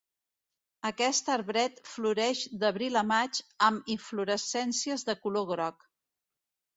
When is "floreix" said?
1.89-2.41